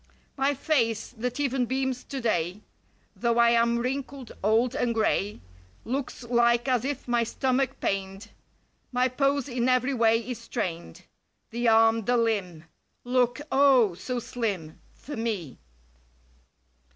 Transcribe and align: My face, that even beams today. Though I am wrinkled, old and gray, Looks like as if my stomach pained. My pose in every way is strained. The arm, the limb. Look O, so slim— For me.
My 0.35 0.55
face, 0.55 1.09
that 1.15 1.39
even 1.39 1.67
beams 1.67 2.03
today. 2.03 2.61
Though 3.15 3.37
I 3.37 3.51
am 3.51 3.77
wrinkled, 3.77 4.31
old 4.43 4.73
and 4.73 4.95
gray, 4.95 5.41
Looks 5.85 6.23
like 6.23 6.67
as 6.67 6.83
if 6.83 7.07
my 7.07 7.23
stomach 7.23 7.79
pained. 7.79 8.29
My 8.91 9.07
pose 9.07 9.47
in 9.47 9.69
every 9.69 9.93
way 9.93 10.17
is 10.17 10.39
strained. 10.39 11.03
The 11.51 11.67
arm, 11.67 12.05
the 12.05 12.17
limb. 12.17 12.63
Look 13.03 13.41
O, 13.51 13.93
so 13.93 14.17
slim— 14.17 14.81
For 14.95 15.15
me. 15.15 15.59